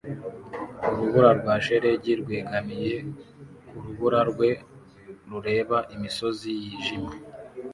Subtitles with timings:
[0.89, 2.95] urubura rwa shelegi rwegamiye
[3.67, 4.49] ku rubura rwe
[5.29, 7.15] rureba imisozi yijimye